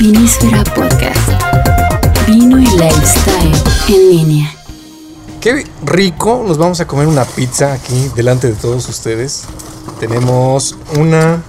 [0.00, 1.30] Vinísfera Podcast.
[2.26, 3.52] Vino y lifestyle
[3.86, 4.50] en línea.
[5.42, 9.44] Qué rico, nos vamos a comer una pizza aquí delante de todos ustedes.
[9.98, 11.42] Tenemos una,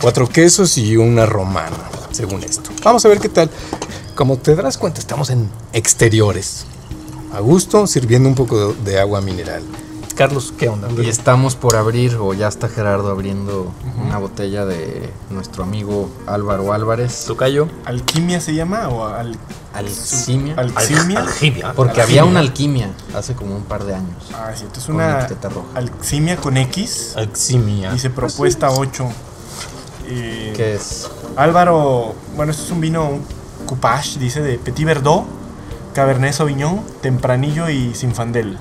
[0.00, 1.76] cuatro quesos y una romana,
[2.12, 2.70] según esto.
[2.84, 3.50] Vamos a ver qué tal.
[4.14, 6.66] Como te darás cuenta, estamos en exteriores.
[7.32, 9.64] A gusto, sirviendo un poco de, agua mineral.
[10.14, 10.88] Carlos, ¿qué onda?
[11.02, 13.72] Y estamos por abrir, o ya está Gerardo abriendo
[14.04, 17.24] una botella de nuestro amigo Álvaro Álvarez.
[17.26, 17.68] Tocayo.
[17.84, 18.88] ¿Alquimia se llama?
[18.88, 19.36] ¿O al,
[19.74, 20.54] Alquimia.
[20.56, 21.20] alquimia?
[21.20, 21.72] Alquimia.
[21.74, 24.30] Porque había una alquimia hace como un par de años.
[24.34, 25.66] Ah, sí, entonces una etiqueta roja.
[25.74, 27.14] alquimia con X.
[27.16, 27.92] Alquimia.
[27.92, 29.08] Dice propuesta 8.
[30.08, 33.22] Eh, Que es Álvaro, bueno, esto es un vino, un
[33.66, 35.24] coupage, dice, de Petit Verdot,
[35.94, 38.58] Cabernet Sauvignon, Tempranillo y Sinfandel.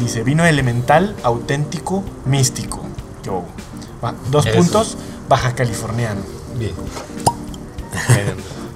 [0.00, 2.80] Dice, vino elemental, auténtico, místico.
[3.22, 3.44] Yo,
[4.02, 4.56] va, dos Eso.
[4.56, 4.96] puntos,
[5.28, 6.22] baja californiano.
[6.58, 6.72] Bien.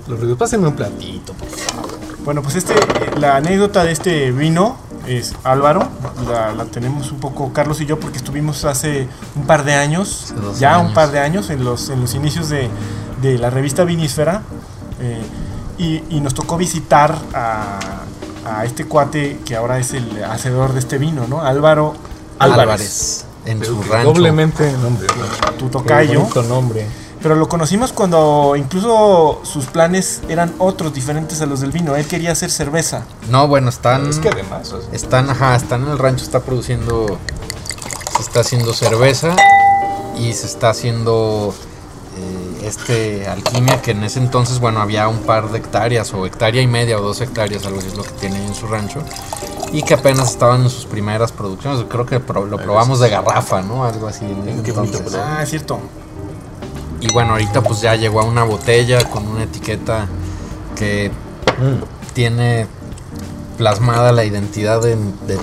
[0.07, 1.99] Los ricos, pásenme un platito, por favor.
[2.25, 2.75] Bueno, pues este,
[3.19, 5.89] la anécdota de este vino es Álvaro,
[6.29, 10.35] la, la tenemos un poco Carlos y yo porque estuvimos hace un par de años,
[10.59, 12.69] ya un par de años en los, en los inicios de,
[13.21, 14.43] de la revista Vinísfera
[15.01, 15.23] eh,
[15.77, 17.79] y, y nos tocó visitar a,
[18.45, 21.43] a este cuate que ahora es el hacedor de este vino, ¿no?
[21.43, 21.95] Álvaro
[22.39, 23.25] Álvarez, Álvarez.
[23.47, 24.13] En Pero su rancho.
[24.13, 25.07] Doblemente nombre.
[25.59, 26.21] tu tocayo.
[26.21, 26.87] bonito nombre.
[27.23, 31.97] Pero lo conocimos cuando incluso sus planes eran otros, diferentes a los del vino.
[31.97, 33.05] Él quería hacer cerveza.
[33.31, 34.09] No, bueno, están.
[34.09, 34.73] Es que además.
[34.73, 37.19] o sea, Están, ajá, están en el rancho, está produciendo,
[38.17, 39.35] se está haciendo cerveza
[40.19, 41.55] y se está haciendo
[42.67, 46.67] este alquimia que en ese entonces, bueno, había un par de hectáreas o hectárea y
[46.67, 49.01] media o dos hectáreas, algo así es lo que tiene ahí en su rancho
[49.73, 53.63] y que apenas estaban en sus primeras producciones, creo que pro- lo probamos de garrafa,
[53.63, 53.85] ¿no?
[53.85, 54.25] Algo así.
[54.25, 54.63] en.
[55.17, 55.81] Ah, es cierto.
[57.01, 60.07] Y bueno, ahorita pues ya llegó a una botella con una etiqueta
[60.77, 61.11] que
[61.59, 62.13] mm.
[62.15, 62.67] tiene
[63.59, 65.41] plasmada la identidad de- del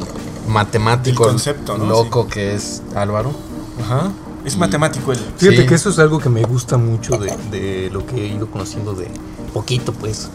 [0.48, 1.86] matemático concepto, ¿no?
[1.86, 3.32] loco que es Álvaro.
[3.84, 4.12] Ajá.
[4.46, 5.20] Es Y- matemático él.
[5.38, 5.66] Fíjate Sí.
[5.68, 8.94] que eso es algo que me gusta mucho de, de lo que he ido conociendo
[8.94, 9.08] de
[9.54, 10.30] poquito, pues.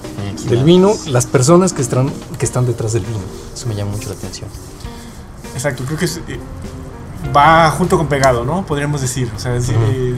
[0.49, 3.19] Del vino, las personas que están, que están detrás del vino.
[3.55, 4.49] Eso me llama mucho la atención.
[5.55, 6.39] Exacto, creo que es, eh,
[7.35, 8.65] va junto con pegado, ¿no?
[8.67, 9.31] Podríamos decir.
[9.35, 10.15] O sea, es, eh,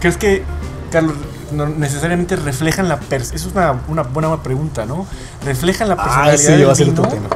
[0.00, 0.42] ¿crees que,
[0.90, 1.14] Carlos,
[1.52, 5.06] no necesariamente reflejan la Eso es una, una buena pregunta, ¿no?
[5.44, 7.02] Reflejan la Ah, personalidad ese del va a ser vino.
[7.02, 7.28] otro tema.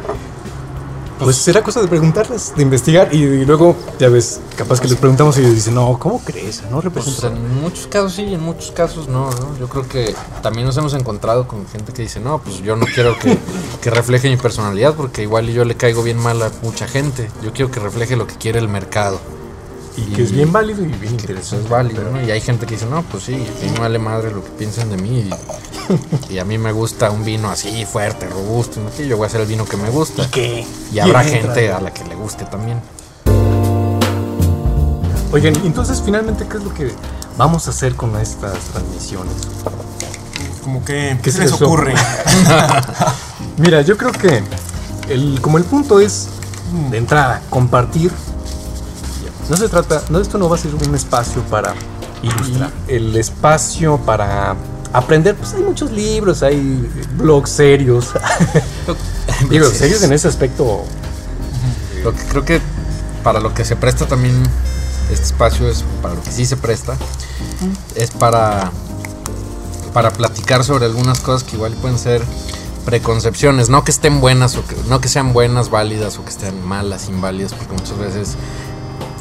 [1.19, 4.97] Pues será cosa de preguntarles, de investigar y, y luego, ya ves, capaz que les
[4.97, 6.63] preguntamos y ellos dicen, no, ¿cómo crees?
[6.71, 7.27] No Pues representa.
[7.29, 9.59] en muchos casos sí, en muchos casos no, ¿no?
[9.59, 12.87] Yo creo que también nos hemos encontrado con gente que dice, no, pues yo no
[12.87, 13.37] quiero que,
[13.83, 17.31] que refleje mi personalidad porque igual yo le caigo bien mal a mucha gente.
[17.43, 19.21] Yo quiero que refleje lo que quiere el mercado.
[20.01, 21.65] Y que es bien válido y bien Que interesante.
[21.65, 22.23] es válido, ¿no?
[22.23, 24.51] Y hay gente que dice, no, pues sí, a mí me vale madre lo que
[24.51, 25.29] piensen de mí.
[26.31, 28.81] Y, y a mí me gusta un vino así, fuerte, robusto.
[28.81, 28.91] ¿no?
[29.03, 30.29] Y yo voy a hacer el vino que me gusta.
[30.31, 30.67] ¿Qué?
[30.93, 31.79] Y habrá gente entra.
[31.79, 32.81] a la que le guste también.
[35.33, 36.91] Oigan, entonces finalmente, ¿qué es lo que
[37.37, 39.35] vamos a hacer con estas transmisiones?
[40.63, 41.65] Como que, ¿qué ¿Qué se es les eso?
[41.67, 41.95] ocurre?
[43.59, 44.43] Mira, yo creo que
[45.09, 46.29] el, como el punto es
[46.91, 48.11] de entrada, compartir.
[49.49, 51.75] No se trata, no, esto no va a ser un espacio para
[52.23, 52.71] ilustrar.
[52.87, 54.57] El espacio para
[54.93, 58.11] aprender, pues hay muchos libros, hay blogs serios.
[59.51, 60.85] Digo, serios en ese aspecto.
[62.05, 62.61] Lo que creo que
[63.23, 64.43] para lo que se presta también
[65.11, 66.97] este espacio es para lo que sí se presta
[67.97, 68.71] es para
[69.93, 72.23] para platicar sobre algunas cosas que igual pueden ser
[72.85, 76.65] preconcepciones, no que estén buenas o que no que sean buenas, válidas o que estén
[76.65, 78.37] malas, inválidas, porque muchas veces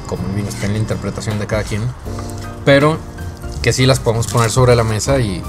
[0.07, 1.83] como vino está en la interpretación de cada quien,
[2.65, 2.97] pero
[3.61, 5.43] que sí las podemos poner sobre la mesa y,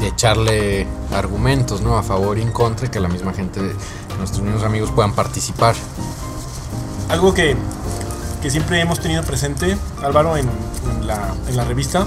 [0.00, 1.96] y echarle argumentos, ¿no?
[1.96, 3.60] A favor y en contra y que la misma gente,
[4.18, 5.74] nuestros mismos amigos puedan participar.
[7.08, 7.56] Algo que,
[8.42, 10.48] que siempre hemos tenido presente, Álvaro, en,
[10.90, 12.06] en la, en la revista,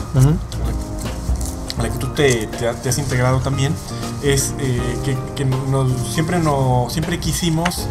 [1.78, 3.74] a la que tú te, te- te has integrado también,
[4.22, 7.88] es eh, que, que nos, siempre, no, siempre quisimos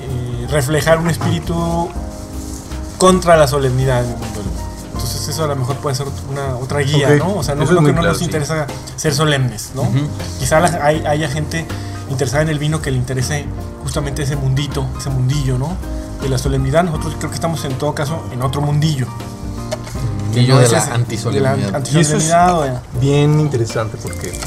[0.00, 1.90] eh, reflejar un espíritu
[2.98, 4.50] contra la solemnidad en el mundo del.
[4.94, 7.36] Entonces eso a lo mejor puede ser una, otra guía, ¿no?
[7.36, 8.24] O sea, no, eso es no muy que no claro, nos sí.
[8.24, 8.66] interesa
[8.96, 9.86] ser solemnes, ¿no?
[10.38, 11.66] Quizá la- hay- haya gente
[12.10, 13.44] interesada en el vino que le interese
[13.82, 15.76] justamente ese mundito, ese mundillo, ¿no?
[16.22, 16.82] De la solemnidad.
[16.84, 19.06] Nosotros creo que estamos en todo caso en otro mundillo.
[20.32, 21.56] que Mundillo no de es la antisolemnidad.
[21.56, 24.38] de la Y eso es- Bien interesante porque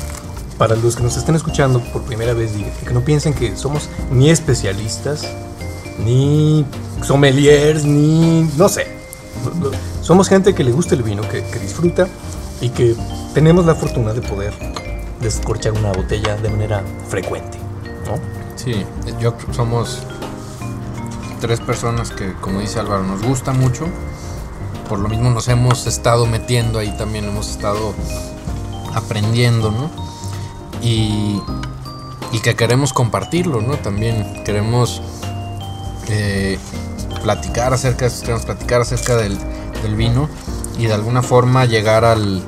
[0.57, 2.51] para los que nos estén escuchando por primera vez,
[2.85, 5.21] que no piensen que somos ni especialistas,
[6.03, 6.65] ni
[7.03, 8.87] sommeliers, ni no sé.
[10.01, 12.07] Somos gente que le gusta el vino, que, que disfruta
[12.61, 12.95] y que
[13.33, 14.53] tenemos la fortuna de poder
[15.21, 17.57] descorchar una botella de manera frecuente,
[18.05, 18.19] ¿no?
[18.55, 18.85] Sí,
[19.19, 19.99] yo somos
[21.39, 23.85] tres personas que, como dice Álvaro, nos gusta mucho.
[24.87, 27.93] Por lo mismo nos hemos estado metiendo ahí también, hemos estado
[28.95, 29.89] aprendiendo, ¿no?
[30.81, 31.41] Y,
[32.31, 33.77] y que queremos compartirlo, ¿no?
[33.77, 35.01] También queremos
[36.09, 36.57] eh,
[37.23, 39.37] platicar acerca de eso, queremos platicar acerca del,
[39.81, 40.29] del vino
[40.77, 42.43] y de alguna forma llegar al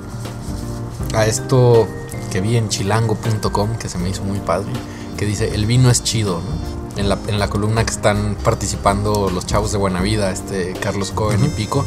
[1.14, 1.88] a esto
[2.32, 4.72] que vi en chilango.com que se me hizo muy padre,
[5.18, 6.72] que dice el vino es chido, ¿no?
[6.98, 11.12] En la, en la columna que están participando los chavos de Buena Vida, este Carlos
[11.12, 11.86] Cohen y Pico,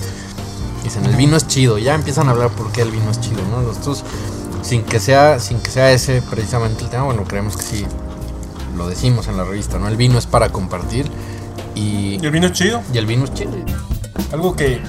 [0.82, 3.40] dicen el vino es chido, ya empiezan a hablar por qué el vino es chido,
[3.50, 3.62] ¿no?
[3.62, 4.02] Nosotros
[4.62, 7.86] sin que sea sin que sea ese precisamente el tema, bueno, creemos que sí
[8.76, 9.88] lo decimos en la revista, ¿no?
[9.88, 11.10] El vino es para compartir
[11.74, 12.82] y, Y el vino es chido.
[12.92, 13.52] y el vino es chido.
[14.32, 14.80] Algo que,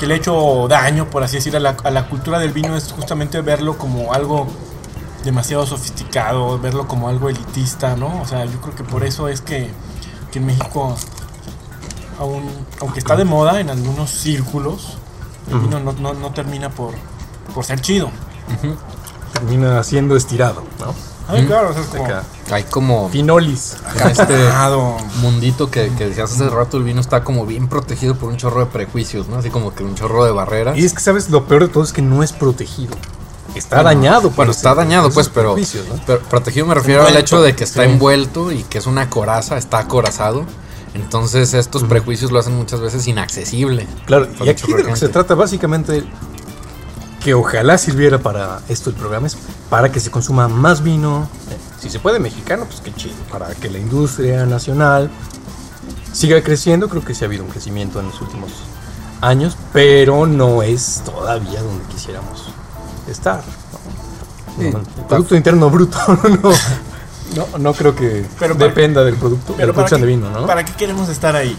[0.00, 2.76] que le ha hecho daño, por así decir, a la, a la cultura del vino
[2.76, 4.46] es justamente verlo como algo
[5.24, 8.20] demasiado sofisticado, verlo como algo elitista, ¿no?
[8.20, 9.70] O sea, yo creo que por eso es que,
[10.30, 10.94] que en México,
[12.18, 12.42] aún,
[12.80, 14.98] aunque está de moda en algunos círculos,
[15.50, 16.94] el vino no, no- no termina por,
[17.54, 18.10] por ser chido.
[19.32, 20.94] Termina siendo estirado, ¿no?
[21.28, 21.46] Ay, Mm.
[21.46, 22.04] claro, o sea, es como...
[22.04, 22.22] Acá.
[22.50, 23.76] Hay como Finolis.
[23.86, 24.34] acá este
[25.22, 28.60] mundito que, que decías hace rato, el vino está como bien protegido por un chorro
[28.60, 29.38] de prejuicios, ¿no?
[29.38, 30.76] Así como que un chorro de barreras.
[30.76, 31.30] Y es que, ¿sabes?
[31.30, 32.94] Lo peor de todo es que no es protegido.
[33.54, 34.30] Está dañado.
[34.30, 36.00] Bueno, ese- está dañado, pues, pero, prejuicios, ¿no?
[36.06, 37.90] pero protegido me refiero al hecho de que está sí.
[37.90, 40.44] envuelto y que es una coraza, está acorazado.
[40.94, 43.86] Entonces estos prejuicios lo hacen muchas veces inaccesible.
[44.06, 46.04] Claro, y aquí de lo que se trata básicamente
[47.24, 49.36] que ojalá sirviera para esto el programa es
[49.70, 53.54] para que se consuma más vino, eh, si se puede mexicano, pues qué chido, para
[53.54, 55.10] que la industria nacional
[56.12, 58.50] siga creciendo, creo que sí ha habido un crecimiento en los últimos
[59.22, 62.44] años, pero no es todavía donde quisiéramos
[63.08, 63.38] estar.
[63.38, 64.62] ¿no?
[64.62, 64.70] Sí.
[64.70, 65.98] No, el Producto Interno Bruto
[66.42, 66.50] no,
[67.52, 70.06] no, no creo que Pero para- dependa del producto, de Pero la ¿para producción qué,
[70.06, 70.46] de vino, ¿no?
[70.46, 71.56] ¿Para qué queremos estar ahí?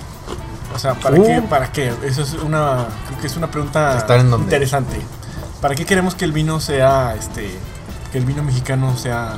[0.75, 1.23] O sea, ¿para Uh.
[1.25, 1.41] qué?
[1.49, 1.91] ¿Para qué?
[2.03, 4.45] Eso es una, creo que es una pregunta ¿Estar en dónde?
[4.45, 5.01] interesante.
[5.61, 7.49] ¿Para qué queremos que el vino sea, este,
[8.11, 9.33] que el vino mexicano sea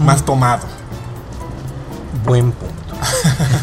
[0.00, 0.64] más tomado?
[2.24, 2.74] Buen punto.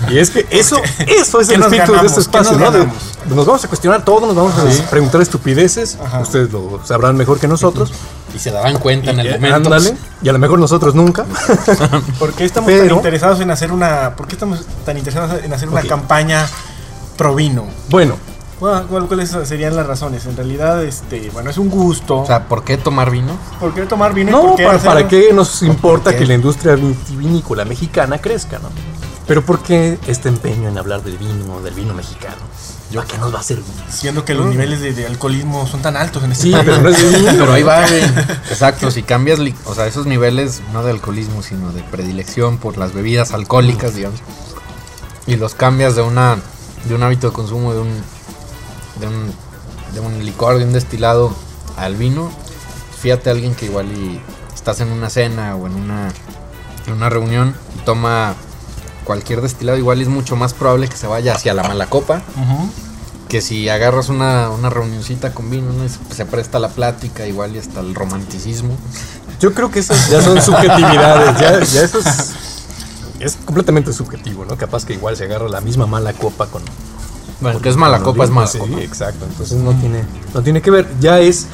[0.10, 0.78] Y es que eso,
[1.08, 2.72] eso es ¿Qué el espíritu de este ¿Qué nos espacio, ¿no?
[2.72, 2.88] De-
[3.36, 5.98] nos vamos a cuestionar todo, nos vamos a preguntar estupideces.
[6.04, 6.20] Ajá.
[6.20, 7.92] Ustedes lo sabrán mejor que nosotros.
[8.34, 9.56] Y se darán cuenta en el Y, momento.
[9.56, 11.26] ándale, y a lo mejor nosotros nunca.
[12.20, 15.52] ¿Por qué estamos Pero- tan interesados en hacer una, por qué estamos tan interesados en
[15.54, 15.88] hacer una Ok.
[15.88, 16.46] campaña
[17.18, 17.66] pro vino?
[17.90, 20.26] Bueno, ¿Cuál- cuál- ¿Cuáles serían las razones?
[20.26, 22.20] En realidad, este, bueno, es un gusto.
[22.20, 23.38] O sea, ¿por qué tomar vino?
[23.60, 24.30] ¿Por qué tomar vino?
[24.30, 26.20] y no, por qué para, ¿para qué nos importa qué?
[26.20, 28.70] que la industria vitivinícola mexicana crezca, no?
[29.28, 32.36] Pero ¿por qué este empeño en hablar del vino, del vino mexicano?
[32.94, 33.66] ¿Para qué nos va a servir?
[33.90, 36.64] Siendo que los niveles de, de alcoholismo son tan altos en este Sí, país.
[36.66, 37.32] pero no es vino.
[37.38, 38.04] Pero ahí va, güey.
[38.50, 42.78] Exacto, si cambias, li- o sea, esos niveles, no de alcoholismo, sino de predilección por
[42.78, 44.20] las bebidas alcohólicas, digamos,
[45.28, 46.38] y los cambias de una
[46.88, 48.15] de un hábito de consumo de un
[49.00, 49.34] de un,
[49.94, 51.36] de un licor, de un destilado
[51.78, 52.32] al vino,
[53.00, 54.20] fíjate a alguien que igual y
[54.54, 56.10] estás en una cena o en una
[56.88, 58.36] en una reunión y toma
[59.04, 62.22] cualquier destilado, igual es mucho más probable que se vaya hacia la mala copa
[63.30, 67.60] que si agarras una, una reunioncita con vino, se, se presta la plática igual y
[67.60, 68.78] hasta el romanticismo.
[69.40, 72.34] Yo creo que esas ya son subjetividades, ya, ya eso es,
[73.20, 74.58] es completamente subjetivo, ¿no?
[74.58, 76.64] Capaz que igual se agarra la misma mala copa con...
[77.46, 78.80] Bueno, que es mala copa, es mala vinos, copa.
[78.80, 81.46] Sí, exacto, entonces no tiene, no tiene que ver, ya es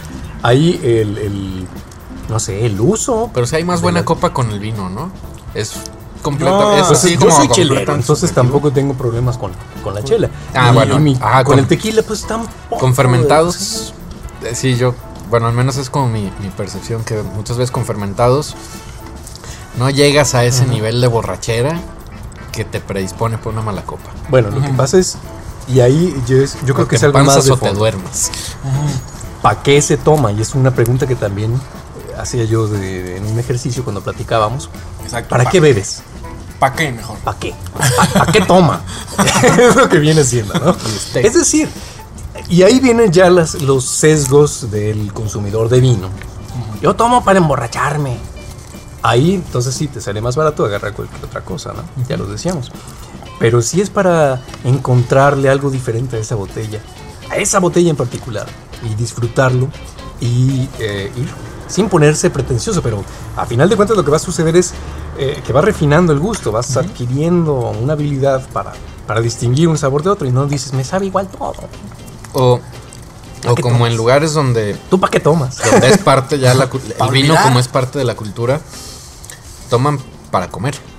[0.41, 1.67] ahí el, el,
[2.29, 3.29] no sé, el uso.
[3.33, 5.11] Pero si hay más buena la- copa con el vino, ¿no?
[5.53, 5.73] Es
[6.21, 9.51] completa, No, Pues yo soy completamente chelero, entonces tampoco tengo problemas con,
[9.83, 10.29] con la chela.
[10.53, 10.95] Ah, Y- bueno.
[10.95, 12.77] y mi- Ah, con con- el tequila, pues tampoco.
[12.79, 13.93] Con fermentados,
[14.45, 14.95] eh, sí, yo,
[15.29, 18.55] bueno, al menos es como mi, mi percepción, que muchas veces con fermentados
[19.77, 21.79] no llegas a ese nivel de borrachera
[22.51, 24.09] que te predispone por una mala copa.
[24.29, 25.17] Bueno, lo que pasa es,
[25.67, 28.31] y ahí yo, es- yo creo que es algo más de o te duermes.
[29.41, 30.31] ¿Para qué se toma?
[30.31, 34.69] Y es una pregunta que también eh, hacía yo de- en un ejercicio cuando platicábamos.
[35.03, 35.29] Exacto.
[35.29, 36.03] ¿Para pa- qué bebes?
[36.59, 37.17] ¿Para qué mejor?
[37.19, 37.55] ¿Para qué?
[38.13, 38.81] ¿Para qué toma?
[39.59, 40.75] es lo que viene siendo, ¿no?
[41.15, 41.67] Es decir,
[42.49, 46.09] y ahí vienen ya las, los sesgos del consumidor de vino.
[46.81, 48.17] Yo tomo para emborracharme.
[49.03, 51.81] Ahí entonces sí te sale más barato agarrar cualquier otra cosa, ¿no?
[52.07, 52.71] Ya lo decíamos.
[53.41, 56.79] Pero si es para encontrarle algo diferente a esa botella,
[57.31, 58.45] a esa botella en particular,
[58.87, 59.67] y disfrutarlo
[60.19, 61.27] y eh, ir
[61.67, 63.03] sin ponerse pretencioso, pero
[63.35, 64.73] a final de cuentas lo que va a suceder es
[65.17, 68.73] eh, que vas refinando el gusto, vas adquiriendo una habilidad para,
[69.07, 71.55] para distinguir un sabor de otro y no dices, me sabe igual todo.
[72.33, 72.59] O,
[73.47, 75.57] O como en lugares donde, ¿Tú para qué tomas?
[75.57, 76.69] donde es parte ya la,
[77.05, 78.61] el vino como es parte de la cultura,
[79.71, 79.97] toman
[80.29, 80.90] para comer.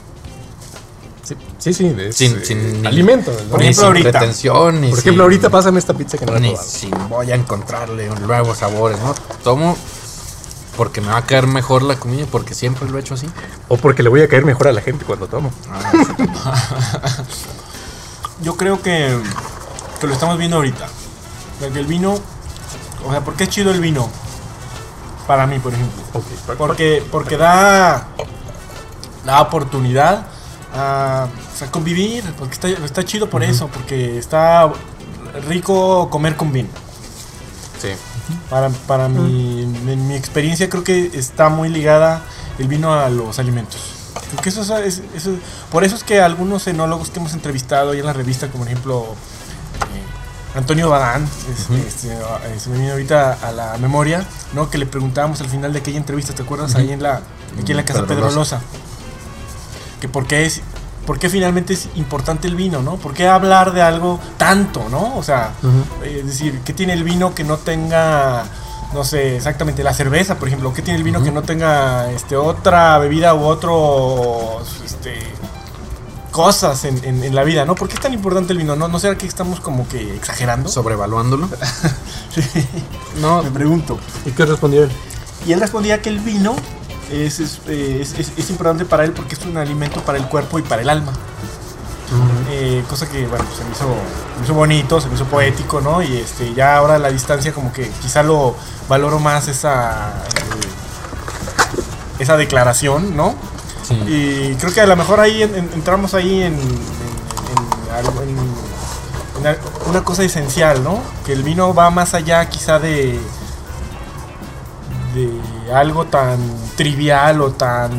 [1.23, 1.95] Sí, sí, sí.
[1.99, 3.31] es, Sin, eh, sin alimento.
[3.31, 3.51] ¿no?
[3.51, 4.11] Por ni ejemplo, sin ahorita.
[4.11, 7.31] pretensión, Por ejemplo, sin- ahorita pásame esta pizza que no la he ni sin voy
[7.31, 9.15] a encontrarle nuevos sabores, ¿no?
[9.45, 9.77] Tomo
[10.77, 13.29] porque me va a caer mejor la comida, porque siempre lo he hecho así.
[13.69, 15.53] O porque le voy a caer mejor a la gente cuando tomo.
[18.43, 19.17] Yo creo que,
[20.01, 20.87] que lo estamos viendo ahorita.
[20.87, 22.15] O sea, que el vino.
[23.07, 24.09] O sea, ¿por qué es chido el vino?
[25.27, 26.03] Para mí, por ejemplo.
[26.59, 28.09] Porque, porque da.
[29.25, 30.27] Da oportunidad
[30.75, 31.27] a,
[31.57, 32.25] sea, convivir.
[32.39, 33.69] Porque está, está chido por eso.
[33.69, 34.71] Porque está
[35.49, 36.69] rico comer con vino.
[37.81, 37.89] Sí.
[38.49, 42.23] Para, para mi, en mi experiencia creo que está muy ligada
[42.59, 43.81] el vino a los alimentos.
[44.35, 45.35] Porque eso es, es- eso-
[45.71, 48.73] por eso es que algunos enólogos que hemos entrevistado ahí en la revista, como por
[48.73, 49.07] ejemplo
[49.95, 54.25] eh, Antonio Badán, es- este, eh, se me viene ahorita a la memoria,
[54.55, 54.71] ¿no?
[54.71, 56.75] que le preguntábamos al final de aquella entrevista, ¿te acuerdas?
[56.77, 57.23] Ahí en la,
[57.61, 58.61] aquí en la casa Pedro Pedro Loza.
[60.03, 60.61] Que por qué es,
[61.07, 62.97] por qué finalmente es importante el vino, ¿no?
[62.97, 65.17] ¿Por qué hablar de algo tanto, ¿no?
[65.17, 65.53] O sea,
[66.03, 68.43] eh, es decir, ¿qué tiene el vino que no tenga,
[68.93, 70.73] no sé, exactamente la cerveza, por ejemplo?
[70.75, 75.15] ¿Qué tiene el vino que no tenga este, otra bebida u otro, este,
[76.31, 77.75] cosas en, en- en la vida, ¿no?
[77.75, 78.75] ¿Por qué es tan importante el vino?
[78.75, 80.69] ¿No, ¿No será que estamos como que exagerando?
[80.69, 81.49] Sobrevaluándolo.
[82.35, 82.41] Sí,
[83.21, 83.99] No, me pregunto.
[84.25, 84.91] ¿Y qué respondió él?
[85.47, 86.57] Y él respondía que el vino
[87.13, 90.27] es, es, eh, es- es- es importante para él porque es un alimento para el
[90.29, 91.13] cuerpo y para el alma.
[92.51, 93.87] Eh, cosa que, bueno, se me, hizo,
[94.39, 96.03] me hizo bonito, se me hizo poético, ¿no?
[96.03, 98.55] Y este, ya ahora a la distancia como que quizá lo
[98.89, 103.35] valoro más esa, eh, esa declaración, ¿no?
[103.89, 103.95] sí.
[104.07, 106.63] Y creo que a lo mejor ahí en- en- entramos ahí en, en-
[109.89, 111.01] una cosa esencial, ¿no?
[111.27, 113.19] Que el vino va más allá quizá de,
[115.15, 115.31] de
[115.71, 116.39] algo tan
[116.77, 117.91] trivial o tan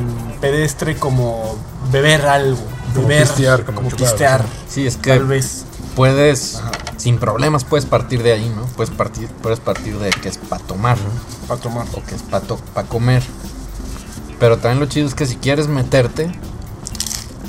[0.42, 1.56] pedestre como
[1.92, 2.62] beber algo,
[2.94, 5.66] Como beber, pistear, como como chupar, pistear, Sí, es tal que vez.
[5.96, 6.72] puedes, Ajá.
[6.98, 8.66] sin problemas, puedes partir de ahí, ¿no?
[8.76, 11.48] Puedes partir, puedes partir de que es para tomar, ¿no?
[11.48, 11.86] Para tomar.
[11.94, 13.24] O que es para comer.
[14.40, 16.32] Pero también lo chido es que si quieres meterte,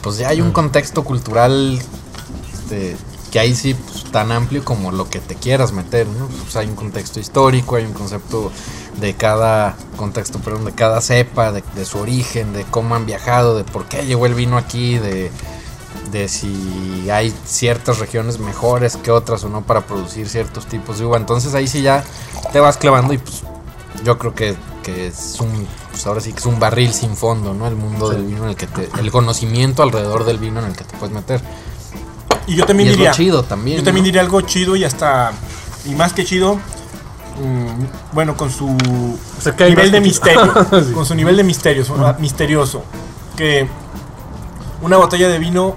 [0.03, 1.79] pues ya hay un contexto cultural
[2.53, 2.97] este,
[3.33, 6.27] que ahí sí pues, tan amplio como lo que te quieras meter, ¿no?
[6.29, 8.53] Pues hay un contexto histórico, hay un concepto
[9.01, 13.57] de cada contexto, perdón, de cada cepa, de, de su origen, de cómo han viajado,
[13.57, 15.31] de por qué llegó el vino aquí, de,
[16.13, 21.07] de si hay ciertas regiones mejores que otras o no para producir ciertos tipos de
[21.07, 21.17] uva.
[21.17, 22.05] Entonces ahí sí ya
[22.53, 23.43] te vas clavando y pues
[24.05, 27.55] yo creo que, que es un, pues ahora sí que es un barril sin fondo,
[27.55, 27.67] ¿no?
[27.67, 30.77] El mundo del vino en el que te, el conocimiento alrededor del vino en el
[30.77, 31.41] que te puedes meter.
[32.47, 33.79] Y yo también y es diría, lo chido también.
[33.79, 34.07] yo también ¿no?
[34.07, 35.33] diría algo chido y hasta,
[35.85, 36.59] y más que chido,
[37.37, 40.93] mm, bueno, con su O sea, nivel de misterio, Sí.
[40.93, 41.85] con su nivel de misterio,
[42.19, 42.85] misterioso,
[43.37, 43.69] que
[44.83, 45.77] una botella de vino,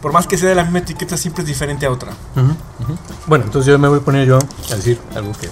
[0.00, 2.12] por más que sea de la misma etiqueta, siempre es diferente a otra.
[3.26, 5.48] Bueno, entonces yo me voy a poner yo a decir algo que...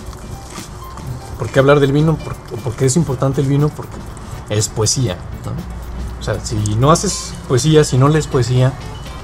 [1.39, 2.17] ¿Por qué hablar del vino?
[2.17, 3.69] ¿Por, qué es importante el vino?
[3.69, 3.97] Porque
[4.49, 5.17] es poesía.
[5.45, 5.53] ¿no?
[6.19, 8.73] O sea, si no haces poesía, si no lees poesía,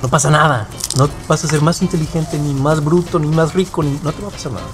[0.03, 0.69] no pasa nada.
[0.97, 4.23] No vas a ser más inteligente, ni más bruto, ni más rico, ni, no te
[4.23, 4.67] va a pasar nada.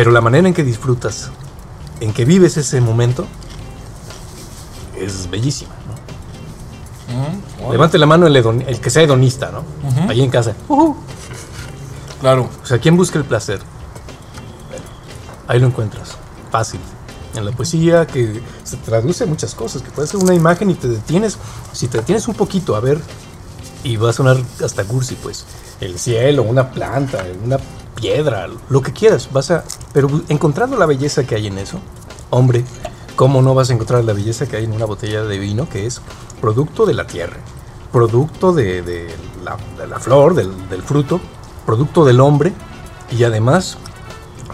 [0.00, 1.28] Pero la manera en que disfrutas,
[2.00, 3.26] en que vives ese momento,
[4.96, 5.72] es bellísima.
[7.66, 7.70] ¿no?
[7.70, 9.62] Levante la mano el, hedon- el que sea hedonista, ¿no?
[10.08, 10.54] Ahí en casa.
[12.22, 12.48] Claro.
[12.62, 13.60] O sea, ¿quién busca el placer?
[15.46, 16.16] Ahí lo encuentras.
[16.50, 16.80] Fácil.
[17.34, 20.88] En la poesía que se traduce muchas cosas, que puede ser una imagen y te
[20.88, 21.36] detienes,
[21.74, 22.98] si te detienes un poquito a ver,
[23.84, 25.44] y va a sonar hasta cursi, pues,
[25.82, 27.58] el cielo, una planta, una
[27.94, 29.62] piedra, lo que quieras, vas a,
[29.92, 31.78] pero encontrando la belleza que hay en eso,
[32.30, 32.64] hombre,
[33.16, 35.86] ¿cómo no vas a encontrar la belleza que hay en una botella de vino que
[35.86, 36.00] es
[36.40, 37.38] producto de la tierra,
[37.92, 39.08] producto de,
[39.44, 41.20] la, flor, del, fruto,
[41.66, 42.52] producto del hombre
[43.10, 43.78] y además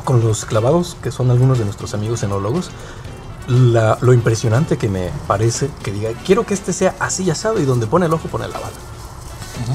[0.05, 2.71] con los clavados que son algunos de nuestros amigos enólogos,
[3.49, 7.87] lo impresionante que me parece que diga, quiero que este sea así asado y donde
[7.87, 8.96] pone el ojo pone la bala.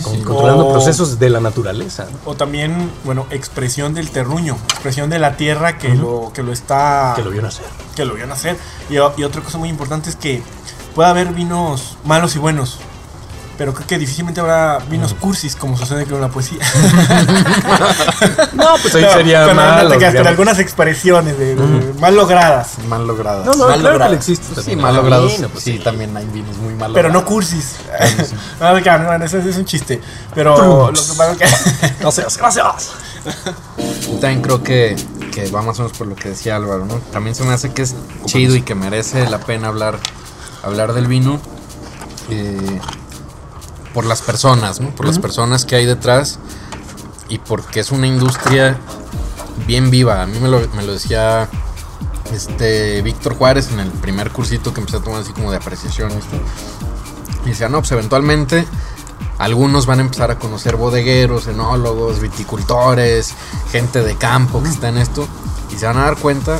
[0.03, 2.05] Con- controlando O- procesos de la naturaleza.
[2.11, 2.31] ¿no?
[2.31, 7.13] O también, bueno, expresión del terruño, expresión de la tierra que, lo, que lo está...
[7.15, 7.65] Que lo vio nacer.
[7.95, 8.57] que lo vio nacer.
[8.89, 10.43] Y, y otra cosa muy importante es que
[10.95, 12.77] puede haber vinos malos y buenos.
[13.61, 16.57] Pero creo que difícilmente habrá vinos cursis como sucede con la poesía.
[18.53, 22.79] No, pues ahí No, sería pero no malo, te algunas expresiones de, de- mal logradas.
[22.87, 23.45] Mal logrado.
[23.45, 24.59] No, no, mal claro que existe.
[24.63, 25.27] Sí, mal logrado.
[25.29, 25.83] bueno, pues sí, sí.
[25.83, 27.31] también hay vinos muy mal Pero no logrados.
[27.31, 27.75] cursis.
[28.59, 30.01] no, no, no, eso es un chiste.
[30.33, 32.89] Pero lo que pasa es que Gracias, gracias.
[34.19, 34.95] También creo que,
[35.31, 36.95] que va más o menos por lo que decía Álvaro, ¿no?
[37.11, 37.93] También se me hace que es
[38.25, 39.99] chido y que merece la pena hablar,
[40.63, 41.39] hablar del vino
[42.31, 42.79] eh,
[43.93, 44.89] por las personas, ¿no?
[44.89, 46.39] Por las personas que hay detrás
[47.29, 48.77] y porque es una industria
[49.67, 50.21] bien viva.
[50.21, 51.49] A mí me lo, me lo decía
[52.33, 56.11] este Víctor Juárez en el primer cursito que empecé a tomar así como de apreciación.
[57.45, 58.65] Y decía, no, pues eventualmente
[59.37, 63.33] algunos van a empezar a conocer bodegueros, enólogos, viticultores,
[63.71, 65.27] gente de campo que está en esto.
[65.73, 66.59] Y se van a dar cuenta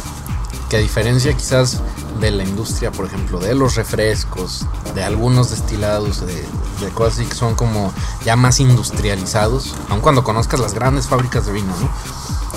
[0.71, 1.81] que a diferencia quizás
[2.21, 6.45] de la industria, por ejemplo, de los refrescos, de algunos destilados, de,
[6.93, 7.91] cosas así que son como
[8.23, 11.89] ya más industrializados, aun cuando conozcas las grandes fábricas de vino, ¿no?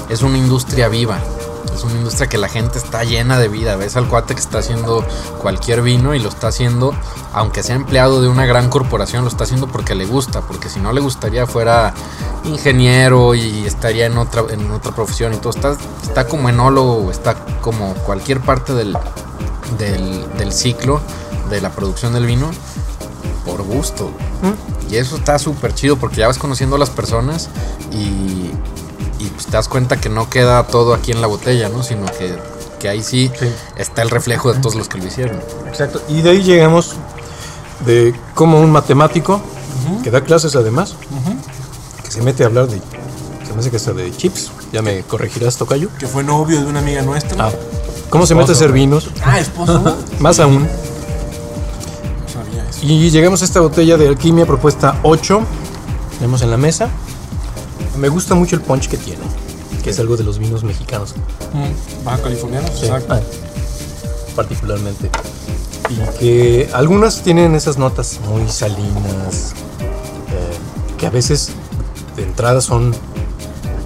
[0.08, 1.20] Es una industria viva,
[1.74, 3.76] es una industria que la gente está llena de vida.
[3.76, 5.04] Ves al cuate que está haciendo
[5.40, 6.94] cualquier vino y lo está haciendo,
[7.32, 10.80] aunque sea empleado de una gran corporación, lo está haciendo porque le gusta, porque si
[10.80, 11.94] no le gustaría fuera
[12.44, 15.50] ingeniero y estaría en otra, en otra profesión y todo.
[15.50, 18.96] Está, está como enólogo, está como cualquier parte del,
[19.78, 21.00] del, del ciclo
[21.50, 22.50] de la producción del vino
[23.44, 24.10] por gusto.
[24.90, 27.48] Y eso está súper chido porque ya vas conociendo a las personas
[27.92, 28.50] y,
[29.24, 31.82] y pues te das cuenta que no queda todo aquí en la botella, ¿no?
[31.82, 32.36] Sino que,
[32.78, 33.46] que ahí sí, Sí.
[33.76, 35.40] está el reflejo de todos los que lo hicieron.
[35.68, 36.02] Exacto.
[36.08, 36.92] Y de ahí llegamos
[37.86, 39.40] de como un matemático
[40.02, 40.94] que da clases además,
[42.04, 42.80] que se mete a hablar de,
[43.46, 44.50] se me hace que hasta de chips.
[44.72, 45.88] Ya me corregirás, Tocayo.
[45.98, 47.46] Que fue novio de una amiga nuestra.
[47.46, 47.52] Ah,
[48.10, 49.10] ¿Cómo se mete a hacer vinos?
[49.24, 49.96] Ah, esposo.
[50.18, 50.68] Más aún.
[52.82, 55.40] Y llegamos a esta botella de alquimia propuesta 8.
[56.18, 56.88] Tenemos en la mesa.
[57.96, 59.22] Me gusta mucho el punch que tiene,
[59.82, 61.14] que es algo de los vinos mexicanos.
[61.52, 63.14] Mm, Baja californiano, Sí, exacto.
[63.14, 63.20] ah,
[64.34, 65.10] particularmente.
[65.90, 69.52] Y que algunas tienen esas notas muy salinas,
[70.30, 71.50] eh, que a veces
[72.16, 72.94] de entrada son,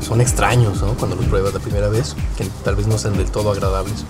[0.07, 0.95] son extraños, ¿no?
[0.95, 4.05] Cuando los pruebas la primera vez, que tal vez no sean del todo agradables.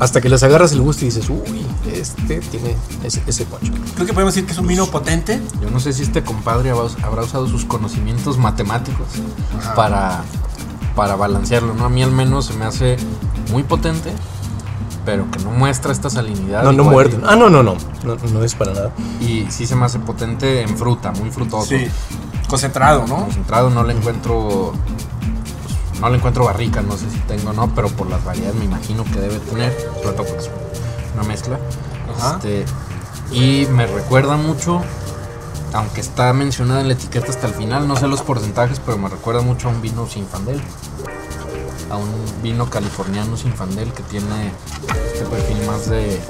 [0.00, 3.46] Hasta que les agarras el gusto y dices, uy, este tiene ese, ese.
[3.94, 5.40] Creo que podemos decir que es un vino potente.
[5.60, 9.06] Yo no sé si este compadre habrá usado sus conocimientos matemáticos
[9.74, 10.22] para,
[10.94, 11.84] para balancearlo, ¿no?
[11.84, 12.96] A mí al menos se me hace
[13.50, 14.12] muy potente,
[15.04, 16.62] pero que no muestra esta salinidad.
[16.62, 17.22] No, no igual muerden.
[17.26, 18.92] Ah, no, no, no, no, no es para nada.
[19.20, 21.66] Y, y sí se me hace potente en fruta, muy frutoso.
[21.70, 21.88] Sí.
[22.48, 23.24] Concentrado, ¿no?
[23.24, 24.72] Concentrado no le encuentro.
[26.00, 28.64] No le encuentro barrica, no sé si tengo o no, pero por las variedades me
[28.64, 30.50] imagino que debe tener, sobre todo porque es
[31.14, 31.58] una mezcla.
[32.16, 32.36] Ajá.
[32.36, 32.64] Este,
[33.32, 34.80] y me recuerda mucho,
[35.72, 39.08] aunque está mencionada en la etiqueta hasta el final, no sé los porcentajes, pero me
[39.08, 40.60] recuerda mucho a un vino Sinfandel.
[41.90, 42.10] A un
[42.42, 44.52] vino californiano Sinfandel que tiene
[45.14, 46.20] este perfil más de,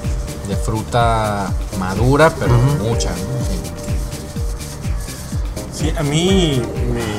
[0.49, 3.11] de fruta madura, pero mucha.
[3.11, 3.17] ¿no?
[5.73, 6.63] Sí, a mí
[6.95, 7.18] me-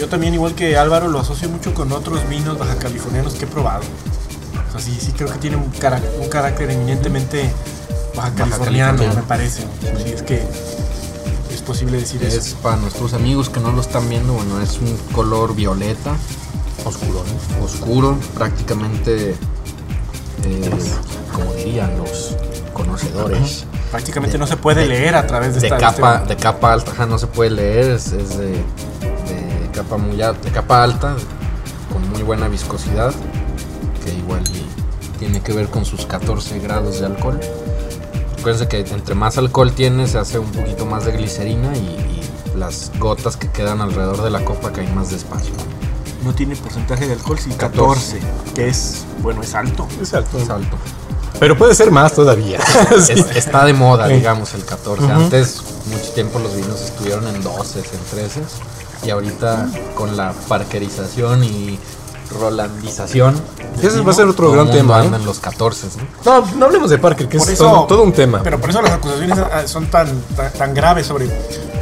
[0.00, 3.48] yo también igual que Álvaro lo asocio mucho con otros vinos baja californianos que he
[3.48, 3.82] probado.
[4.68, 7.50] O sea, sí, sí creo que tiene un, carácter eminentemente
[8.16, 9.62] baja californiano, me parece.
[9.62, 10.42] Sí, es que
[11.52, 12.56] es posible decir Es eso.
[12.62, 16.16] para nuestros amigos que no lo están viendo, bueno, es un color violeta,
[16.86, 17.22] Oscuro,
[17.58, 17.64] ¿no?
[17.64, 19.32] oscuro, prácticamente,
[20.44, 20.70] eh,
[21.30, 22.36] como dirían los
[22.72, 26.72] conocedores, Prácticamente no se puede leer a través de, de esta capa, este- de capa
[26.72, 28.62] alta, no se puede leer, es, de
[29.82, 31.16] capa muy alta, de capa alta,
[31.92, 33.12] con muy buena viscosidad,
[34.04, 34.42] que igual
[35.18, 37.38] tiene que ver con sus 14 grados de alcohol.
[38.38, 42.58] Acuérdense que entre más alcohol tiene, se hace un poquito más de glicerina y, y
[42.58, 45.52] las gotas que quedan alrededor de la copa caen más despacio.
[46.24, 48.18] no tiene porcentaje de alcohol, sí, 14.
[48.18, 49.86] 14, que es, bueno, es alto.
[50.00, 50.38] Es alto.
[50.38, 50.76] Es alto.
[51.38, 52.60] Pero puede ser más todavía.
[53.00, 53.12] Sí.
[53.12, 55.04] Es- está de moda, digamos, el 14.
[55.04, 55.12] Ujú.
[55.12, 58.40] Antes, mucho tiempo los vinos estuvieron en 12, en 13.
[59.04, 61.78] Y ahorita, con la parkerización y
[62.38, 63.34] rolandización,
[63.82, 65.02] Ese va a ser otro gran tema.
[65.02, 65.06] ¿eh?
[65.06, 65.88] en los 14.
[66.24, 66.40] ¿no?
[66.40, 68.40] No, no hablemos de Parker, que Por es eso- todo, todo un tema.
[68.42, 71.26] Pero por eso las acusaciones ah, son tan, tan, tan graves sobre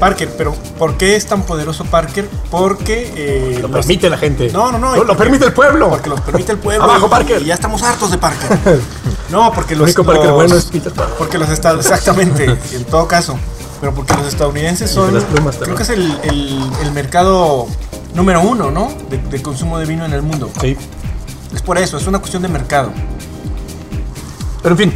[0.00, 0.32] Parker.
[0.38, 2.28] Pero ¿por qué es tan poderoso Parker?
[2.50, 3.12] Porque...
[3.14, 4.50] eh, lo los- permite la gente.
[4.52, 4.96] No, no, no.
[4.96, 5.90] Lo, lo permite el pueblo.
[5.90, 6.84] Porque lo permite el pueblo.
[6.84, 7.42] Abajo, y- Parker.
[7.42, 8.58] Y ya estamos hartos de Parker.
[9.28, 9.88] No, porque El los...
[9.88, 11.14] único Parker los- bueno es Peter Parker.
[11.18, 11.84] Porque los estados...
[11.84, 13.38] Exactamente, en todo caso.
[13.80, 15.14] Pero porque los estadounidenses son...
[15.14, 17.66] las plumas creo que es el, el- el mercado
[18.14, 18.88] número uno, ¿no?
[19.10, 20.50] De, de consumo de vino en el mundo.
[20.60, 20.76] Sí.
[21.54, 22.90] Es por eso, es una cuestión de mercado.
[24.62, 24.94] Pero en fin,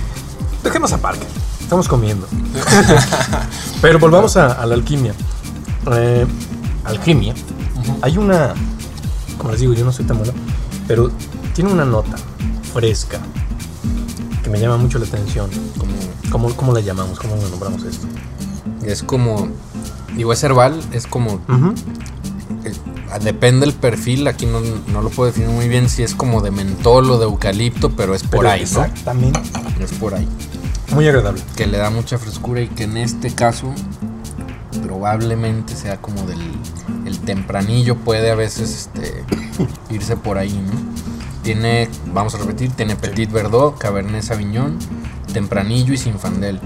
[0.65, 1.27] dejemos a Parker.
[1.61, 2.27] Estamos comiendo.
[3.81, 5.15] Pero volvamos a, a la alquimia.
[5.93, 6.27] Eh,
[6.85, 7.35] alquimia.
[8.03, 8.55] Hay una.
[9.39, 10.33] Como les digo, yo no soy tan bueno.
[10.87, 11.11] Pero
[11.55, 12.17] tiene una nota
[12.75, 13.21] fresca
[14.43, 15.49] que me llama mucho la atención.
[15.79, 15.93] Como,
[16.31, 17.19] ¿Cómo, cómo la llamamos?
[17.19, 18.07] ¿Cómo le nombramos esto?
[18.85, 19.49] Es como,
[20.17, 21.75] digo, es herbal, es como, Ujú.
[22.65, 22.73] eh,
[23.23, 26.51] depende del perfil, aquí no, no lo puedo definir muy bien si es como de
[26.51, 28.85] mentol o de eucalipto, pero es por Pero ahí, ¿no?
[28.85, 29.41] Exactamente.
[29.81, 30.27] Es por ahí.
[30.95, 31.43] Muy agradable.
[31.57, 33.73] Que le da mucha frescura y que en este caso
[34.83, 36.39] probablemente sea como del
[37.07, 39.25] el tempranillo puede a veces este,
[39.95, 40.73] irse por ahí, ¿no?
[41.43, 44.79] Tiene, vamos a repetir, tiene Petit Verdot, Cabernet Sauvignon,
[45.33, 46.61] Tempranillo y Sinfandel.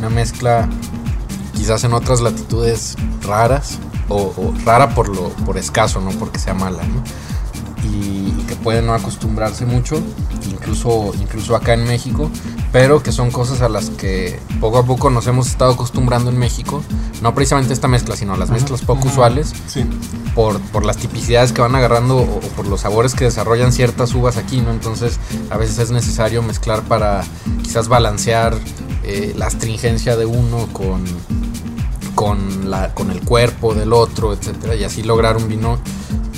[0.00, 0.68] Una mezcla
[1.54, 6.54] quizás en otras latitudes raras, o, o rara por lo por escaso, no porque sea
[6.54, 7.04] mala, ¿no?
[7.84, 10.00] Y, y que puede no acostumbrarse mucho,
[10.50, 12.30] incluso, incluso acá en México,
[12.72, 16.38] pero que son cosas a las que poco a poco nos hemos estado acostumbrando en
[16.38, 16.82] México,
[17.22, 19.84] no precisamente esta mezcla, sino las mezclas poco usuales, Sí.
[20.34, 24.14] por, por las tipicidades que van agarrando o, o por los sabores que desarrollan ciertas
[24.14, 24.70] uvas aquí, ¿no?
[24.70, 25.18] Entonces
[25.50, 27.22] a veces es necesario mezclar para
[27.62, 28.56] quizás balancear
[29.10, 31.04] eh, la astringencia de uno con,
[32.14, 35.80] con, la, con el cuerpo del otro, etcétera, y así lograr un vino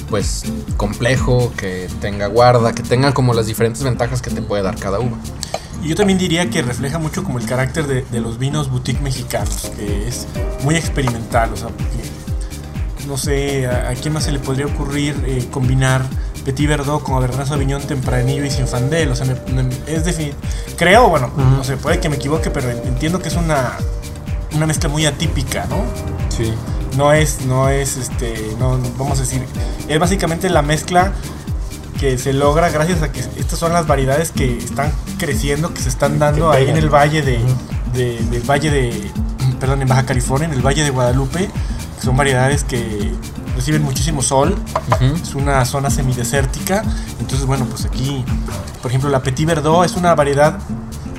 [0.09, 0.45] pues
[0.79, 5.01] complejo, que tenga guarda, que tenga como las diferentes ventajas que te puede dar cada
[5.01, 5.19] uva.
[5.83, 9.71] Y yo también diría que refleja mucho como el carácter de, los vinos boutique mexicanos,
[9.77, 10.27] que es
[10.65, 11.69] muy experimental, o sea,
[13.07, 16.03] no sé, a, a quién más se le podría ocurrir eh, combinar
[16.45, 20.03] Petit Verdot con Cabernet Sauvignon tempranillo y Sinfandel, o sea, me- me- es
[20.77, 23.73] creo, bueno, no sé, puede que me equivoque, pero entiendo que es una,
[24.55, 25.77] una mezcla muy atípica, ¿no?
[26.37, 26.53] Sí.
[26.97, 29.43] No es, no es, este, no, vamos a decir,
[29.89, 31.13] es básicamente la mezcla
[31.99, 35.89] que se logra gracias a que estas son las variedades que están creciendo, que se
[35.89, 37.39] están dando ahí en el valle de,
[37.95, 39.11] de- del valle de,
[39.61, 43.13] perdón, en Baja California, en el valle de Guadalupe, que son variedades que
[43.63, 44.57] reciben muchísimo sol,
[44.91, 45.15] Ujú.
[45.23, 46.83] es una zona semidesértica,
[47.21, 48.25] entonces bueno, pues aquí,
[48.83, 50.59] por ejemplo, la Petit Verdot es una variedad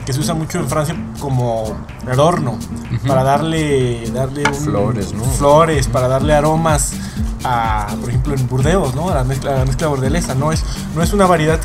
[0.06, 1.74] que se usa mucho en Francia como
[2.06, 2.60] adorno,
[3.08, 5.24] para darle, darle un- Flores, ¿no?
[5.24, 6.92] flores, para darle aromas
[7.46, 9.08] a, por ejemplo, en Burdeos, ¿no?
[9.10, 11.62] A la mezcla, a la mezcla bordelesa, no es, no es una variedad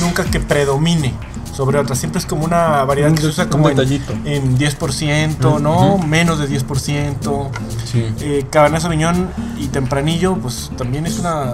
[0.00, 1.12] nunca que predomine
[1.54, 5.60] sobre otras, siempre es como una variedad Un que se usa como en, en 10%,
[5.60, 5.98] ¿no?
[5.98, 7.50] Menos de 10%.
[7.84, 8.06] Sí.
[8.20, 11.52] Eh, Cabernet Sauvignon y Tempranillo, pues también es una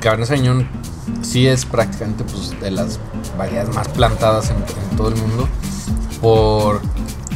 [0.00, 0.68] Cabernet Sauvignon
[1.22, 2.98] sí es prácticamente pues, de las
[3.36, 5.48] variedades más plantadas en, en todo el mundo
[6.20, 6.80] por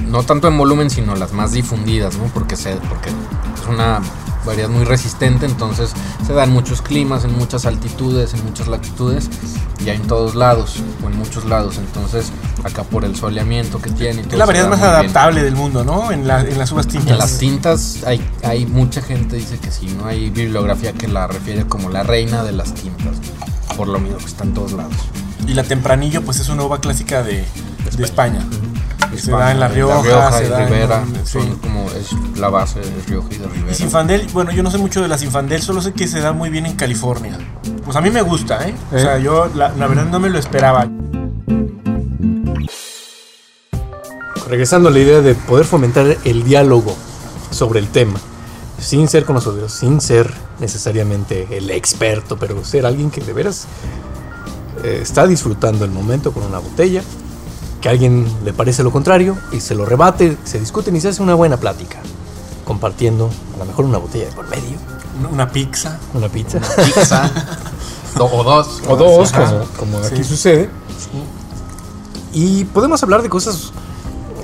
[0.07, 2.25] no tanto en volumen sino las más difundidas ¿no?
[2.27, 4.01] porque se porque es una
[4.45, 5.93] variedad muy resistente entonces
[6.27, 9.29] se da en muchos climas en muchas altitudes en muchas latitudes
[9.85, 12.31] y hay en todos lados o en muchos lados entonces
[12.63, 14.91] acá por el soleamiento que tiene y Es la variedad da más bien.
[14.91, 16.11] adaptable del mundo, ¿no?
[16.13, 17.11] En, la- en las uvas tintas.
[17.11, 21.27] En las tintas hay, hay mucha gente dice que sí, no hay bibliografía que la
[21.27, 23.17] refiere como la reina de las tintas,
[23.77, 24.95] por lo mismo que está en todos lados.
[25.47, 27.45] Y la Tempranillo, pues es una uva clásica de,
[27.97, 28.41] de España.
[28.41, 28.74] Se España,
[29.23, 31.33] da en La Rioja, se y da en- sí.
[31.33, 33.75] son como es la base de Rioja y de Y Ribera.
[33.75, 36.51] Sinfandel, bueno, yo no sé mucho de la Sinfandel, solo sé que se da muy
[36.51, 37.39] bien en California.
[37.85, 38.75] Pues a mí me gusta, ¿eh?
[38.93, 39.01] O ¿Eh?
[39.01, 40.89] sea, yo la, la verdad no me lo esperaba.
[44.49, 46.95] Regresando a la idea de poder fomentar el diálogo
[47.51, 48.21] sobre el tema,
[48.79, 53.67] sin ser conocedor, sin ser necesariamente el experto, pero ser alguien que de veras
[54.85, 57.03] eh, está disfrutando el momento con una botella,
[57.85, 61.09] que a alguien le parece lo contrario y se lo rebate, se discuten y se
[61.09, 61.99] hace una buena plática,
[62.65, 64.79] compartiendo a lo mejor una botella de por medio,
[65.21, 65.99] Una- Una pizza.
[66.15, 66.61] una pizza.
[66.83, 67.31] Pizza,
[68.17, 68.81] do- o dos.
[68.89, 69.51] o dos, Ajá.
[69.77, 70.71] como, como aquí sucede.
[72.33, 73.71] Y podemos hablar de cosas,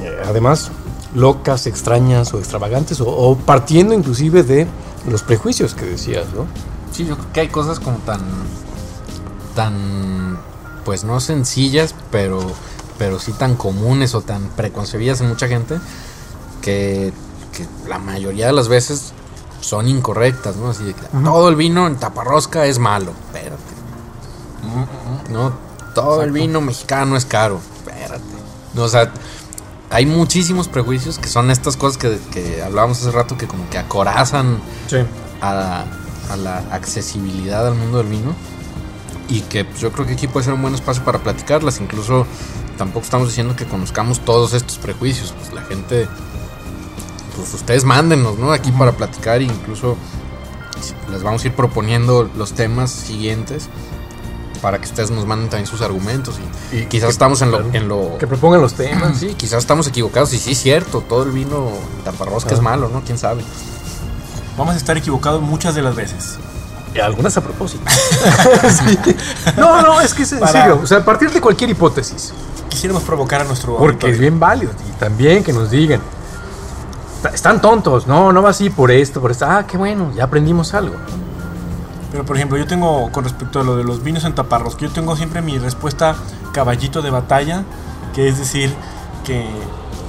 [0.02, 0.70] eh, además,
[1.14, 4.66] locas, extrañas o extravagantes, o, o partiendo inclusive de
[5.08, 6.44] los prejuicios que decías, ¿no?
[6.92, 8.20] Sí, yo creo que hay cosas como tan,
[9.56, 10.38] tan,
[10.84, 12.38] pues no sencillas, pero,
[13.00, 15.78] pero sí tan comunes o tan preconcebidas en mucha gente
[16.60, 17.14] que,
[17.56, 19.14] que la mayoría de las veces
[19.62, 20.68] son incorrectas, ¿no?
[20.68, 23.56] Así de que todo el vino en taparrosca es malo, espérate.
[25.30, 25.50] No,
[25.94, 28.20] todo el vino mexicano es caro, espérate.
[28.74, 29.10] No, o sea,
[29.88, 33.78] hay muchísimos prejuicios que son estas cosas que, que hablábamos hace rato que como que
[33.78, 34.98] acorazan Sí.
[35.40, 35.86] a,
[36.30, 38.34] a la accesibilidad al mundo del vino
[39.30, 41.80] y que pues, yo creo que aquí puede ser un buen espacio para platicarlas.
[41.80, 42.26] Incluso
[42.80, 45.34] tampoco estamos diciendo que conozcamos todos estos prejuicios.
[45.38, 46.08] Pues la gente,
[47.36, 48.52] pues ustedes mándenos, ¿no?
[48.52, 49.98] Aquí para platicar e incluso
[51.10, 53.68] les vamos a ir proponiendo los temas siguientes
[54.62, 56.36] para que ustedes nos manden también sus argumentos
[56.72, 57.74] y, Y quizás que- estamos en lo, claro.
[57.74, 59.18] en lo Que propongan los temas.
[59.18, 61.68] sí, quizás estamos equivocados y sí es cierto, todo el vino
[62.04, 62.62] taparrosca es Ah.
[62.62, 63.02] malo, ¿no?
[63.04, 63.42] ¿Quién sabe?
[64.56, 66.38] Vamos a estar equivocados muchas de las veces.
[66.94, 67.84] Y algunas a propósito.
[68.70, 68.98] Sí.
[69.58, 70.80] No, no, es que es en Para- serio.
[70.82, 72.32] O sea, a partir de cualquier hipótesis.
[72.70, 74.14] Quisiéramos provocar a nuestro Porque auditorio.
[74.14, 74.72] es bien válido.
[74.88, 76.00] Y también que nos digan.
[77.22, 78.06] "Ta- Están tontos.
[78.06, 79.44] No, no va así por esto, por esto.
[79.46, 80.94] Ah, qué bueno, ya aprendimos algo.
[82.10, 84.90] Pero por ejemplo, yo tengo con respecto a lo de los vinos en taparrosca, yo
[84.90, 86.16] tengo siempre mi respuesta
[86.52, 87.62] caballito de batalla,
[88.14, 88.74] que es decir,
[89.24, 89.46] que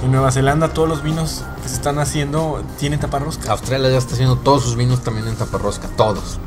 [0.02, 3.52] en Nueva Zelanda todos los vinos que se están haciendo tienen taparrosca.
[3.52, 6.40] Australia ya está haciendo todos sus vinos también en taparrosca, todos.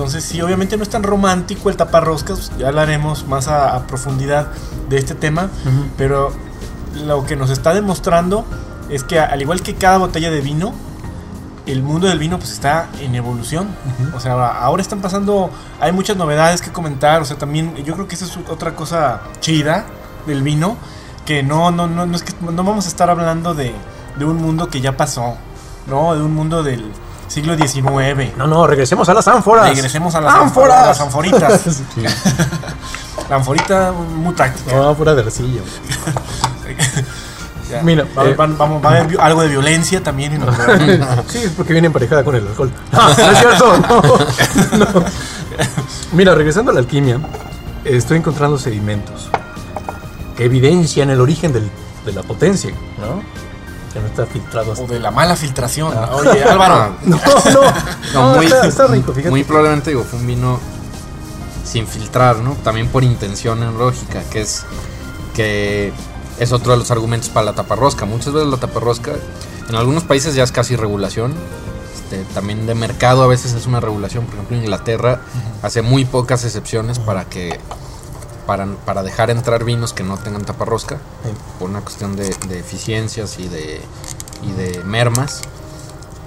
[0.00, 4.48] Entonces, sí, obviamente no es tan romántico el taparroscas, ya hablaremos más a, a profundidad
[4.88, 5.50] de este tema,
[5.98, 6.32] pero
[7.04, 8.46] lo que nos está demostrando
[8.88, 10.72] es que al igual que cada botella de vino,
[11.66, 13.68] el mundo del vino pues está en evolución.
[14.14, 18.08] O sea, ahora están pasando, hay muchas novedades que comentar, o sea, también yo creo
[18.08, 19.84] que esa es otra cosa chida
[20.26, 20.78] del vino,
[21.26, 23.74] que no, no, no, no es que no vamos a estar hablando de,
[24.18, 25.36] de un mundo que ya pasó,
[25.86, 26.14] ¿no?
[26.14, 26.90] De un mundo del
[27.30, 28.36] siglo XIX.
[28.36, 29.68] No, no, regresemos a las ánforas.
[29.70, 30.82] Regresemos a las ¡Ánforas!
[30.84, 31.60] a las anforitas.
[31.94, 32.02] Sí.
[33.30, 34.74] La anforita muy práctica.
[34.74, 35.60] No, pura de arcilla.
[37.70, 37.82] Ya.
[37.82, 38.36] Mira, va, a haber- eh,
[38.82, 41.22] va a haber algo de violencia también en el programa.
[41.28, 42.68] Sí, es porque viene emparejada con el alcohol.
[42.90, 43.78] No, no es cierto.
[43.78, 45.04] No, no.
[46.10, 47.20] Mira, regresando a la alquimia,
[47.84, 49.30] estoy encontrando sedimentos
[50.36, 51.70] que evidencian el origen del-
[52.04, 53.22] de la potencia, ¿no?
[53.92, 54.72] Que no está filtrado.
[54.72, 55.92] O de la mala filtración.
[55.96, 56.10] Ah.
[56.14, 56.94] Oye, Álvaro.
[57.04, 57.16] No,
[58.14, 59.30] no, No, muy, está, está rico, fíjate.
[59.30, 60.60] muy probablemente digo, fue un vino
[61.64, 62.52] sin filtrar, ¿no?
[62.64, 64.64] También por intención enológica, que es
[65.34, 65.92] que
[66.38, 68.06] es otro de los argumentos para la taparrosca.
[68.06, 69.12] Muchas veces la taparrosca,
[69.68, 71.34] en algunos países ya es casi regulación.
[71.94, 74.24] este, también de mercado a veces es una regulación.
[74.24, 75.20] Por ejemplo, Inglaterra
[75.62, 77.60] hace muy pocas excepciones para que
[78.50, 81.30] para, para dejar entrar vinos que no tengan taparrosca Sí.
[81.60, 83.80] por una cuestión de, de eficiencias y de,
[84.42, 85.42] y de mermas.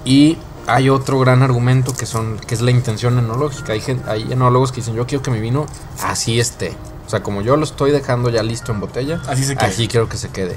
[0.06, 3.74] Y hay otro gran argumento que son que es la intención enológica.
[3.74, 5.66] Hay, hay enólogos que dicen, yo quiero que mi vino
[6.02, 6.74] así esté.
[7.06, 10.08] O sea, como yo lo estoy dejando ya listo en botella, Así se así quiero
[10.08, 10.56] que se quede.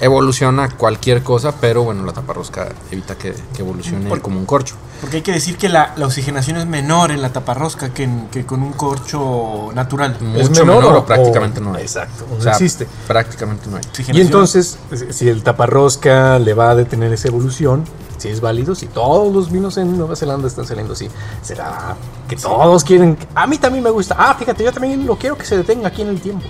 [0.00, 4.74] Evoluciona cualquier cosa, pero bueno, la taparrosca evita que, que evolucione Por- como un corcho.
[5.00, 8.28] Porque hay que decir que la, la oxigenación es menor en la taparrosca que, en-
[8.28, 10.16] que con un corcho natural.
[10.20, 11.82] Mucho menor, o prácticamente no hay.
[11.82, 12.86] Exacto, O sea, existe.
[13.06, 13.82] Prácticamente no hay.
[14.12, 14.78] Y entonces,
[15.10, 17.84] si el taparrosca le va a detener esa evolución,
[18.18, 21.08] si es válido, si todos los vinos en Nueva Zelanda están saliendo así,
[21.42, 21.96] será
[22.28, 23.16] que todos quieren.
[23.34, 24.14] A mí también me gusta.
[24.18, 26.44] Ah, fíjate, yo también lo quiero que se detenga aquí en el tiempo.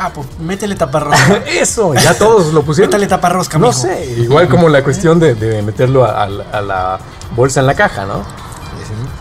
[0.00, 1.38] Ah, pues métele taparrosca.
[1.48, 2.88] Eso, ya todos lo pusieron.
[2.90, 3.80] Métale taparrosca, No mijo.
[3.80, 7.00] sé, igual como la cuestión de, de meterlo a, a la
[7.34, 8.22] bolsa en la caja, ¿no?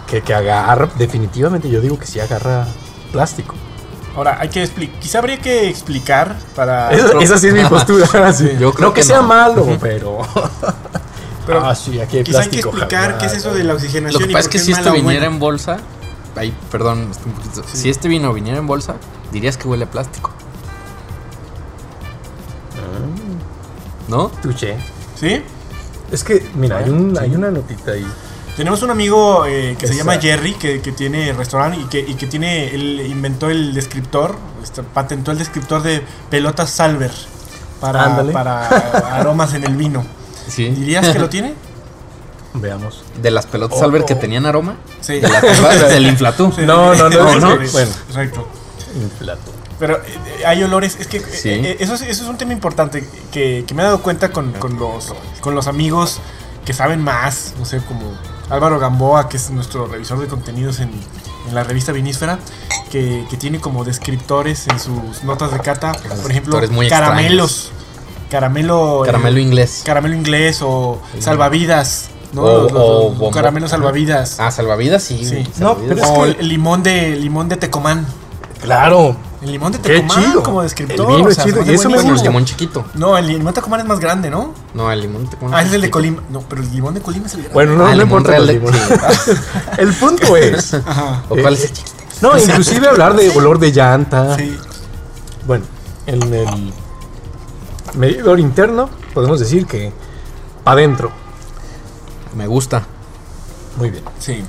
[0.07, 2.65] Que, que agarra, definitivamente yo digo que sí agarra
[3.11, 3.55] plástico.
[4.15, 4.99] Ahora, hay que explicar.
[4.99, 6.91] Quizá habría que explicar para.
[6.93, 8.33] Esa, esa sí es mi postura.
[8.33, 8.51] sí.
[8.59, 9.27] Yo creo no que, que sea no.
[9.27, 10.19] malo, pero.
[11.45, 13.75] Pero ah, sí, aquí hay Quizá hay que explicar qué es eso de la Lo
[13.75, 14.21] oxigenación.
[14.21, 15.77] que y pasa es que si esto mala o viniera en bolsa,
[16.35, 18.95] ay, perdón, es que un poquito- si este vino viniera en bolsa,
[19.31, 20.31] dirías que huele a plástico.
[24.09, 24.27] ¿No?
[24.41, 24.75] Touché.
[25.15, 25.41] ¿Sí?
[26.11, 28.07] Es que, mira, hay, un- hay una notita ahí.
[28.55, 30.17] Tenemos un amigo eh, que se llama.
[30.19, 34.81] Jerry, que, que tiene restaurante y que, y que tiene, él inventó el descriptor, este,
[34.83, 37.11] patentó el descriptor de pelotas Salver
[37.79, 38.67] para, para
[39.15, 40.03] aromas en el vino.
[40.47, 40.69] Sí.
[40.69, 41.53] ¿Dirías que lo tiene?
[42.55, 43.03] Veamos.
[43.21, 44.17] De las pelotas Oh, Albert que oh.
[44.17, 44.77] tenían aroma.
[45.01, 45.19] Sí.
[45.19, 46.51] De las pelotas del inflatú.
[46.55, 46.61] Sí.
[46.65, 47.91] No, no, no, no, sí, bueno.
[48.07, 48.47] Exacto.
[48.95, 49.51] Inflato.
[49.79, 51.49] Pero eh, hay olores, es que eh, Sí.
[51.49, 54.51] eh, eso, es, eso es un tema importante que, que me he dado cuenta con,
[54.53, 56.19] con los, con los amigos
[56.65, 58.11] que saben más, no sé, como
[58.49, 60.89] Álvaro Gamboa, que es nuestro revisor de contenidos en,
[61.47, 62.39] en la revista Vinísfera,
[62.91, 66.59] que, que tiene como descriptores en sus notas de cata, por ejemplo,
[66.89, 67.71] caramelos,
[68.29, 69.81] caramelo, eh, Caramelo inglés.
[69.85, 72.41] caramelo inglés o salvavidas, ¿no?
[72.43, 74.39] O- Los- los- o los bombo- caramelos salvavidas.
[74.39, 75.23] Ah, salvavidas, sí.
[75.23, 75.43] Sí.
[75.59, 75.87] No, salvavidas.
[75.87, 78.05] pero es o que- el limón de limón de Tecomán.
[78.61, 79.15] Claro.
[79.41, 80.41] El limón de Qué Tecomán chido.
[80.43, 80.99] como descriptor.
[81.11, 82.85] El vino o es chido, y eso me Bueno, el limón chiquito.
[82.95, 84.53] No, el limón de Tecomán es más grande, ¿no?
[84.73, 86.23] No, el limón te Ah, es el de Colima.
[86.31, 87.53] No, pero el limón de Colima es el grande.
[87.53, 88.41] Bueno, no, Ah, no limón importa.
[88.41, 88.81] de- limones.
[89.77, 90.73] el punto es.
[90.85, 91.23] Ajá.
[91.29, 91.95] ¿O cuál es el chiquito?
[92.21, 94.35] No, inclusive hablar de olor de llanta.
[94.37, 94.57] Sí.
[95.45, 95.65] Bueno,
[96.07, 96.73] en el
[97.95, 99.93] medidor interno podemos decir que
[100.63, 101.11] para adentro.
[102.35, 102.83] Me gusta.
[103.77, 104.03] Muy bien.
[104.19, 104.43] Sí.